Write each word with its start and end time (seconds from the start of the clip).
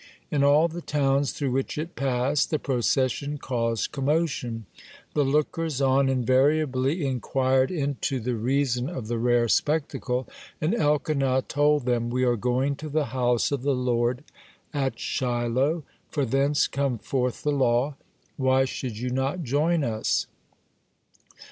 In 0.31 0.43
all 0.43 0.67
the 0.67 0.81
towns 0.81 1.31
through 1.31 1.51
which 1.51 1.77
it 1.77 1.95
passed, 1.95 2.49
the 2.49 2.57
procession 2.57 3.37
caused 3.37 3.91
commotion. 3.91 4.65
The 5.13 5.23
lookers 5.23 5.79
on 5.79 6.09
invariably 6.09 7.05
inquired 7.05 7.69
into 7.69 8.19
the 8.19 8.33
reason 8.33 8.89
of 8.89 9.09
the 9.09 9.19
rare 9.19 9.47
spectacle, 9.47 10.27
and 10.59 10.73
Elkanah 10.73 11.43
told 11.43 11.85
them: 11.85 12.09
"We 12.09 12.23
are 12.23 12.35
going 12.35 12.77
to 12.77 12.89
the 12.89 13.05
house 13.13 13.51
of 13.51 13.61
the 13.61 13.75
Lord 13.75 14.23
at 14.73 14.97
Shiloh, 14.99 15.83
for 16.09 16.25
thence 16.25 16.65
come 16.65 16.97
forth 16.97 17.43
the 17.43 17.51
law. 17.51 17.93
Why 18.37 18.65
should 18.65 18.97
you 18.97 19.11
not 19.11 19.43
join 19.43 19.83
us?" 19.83 20.25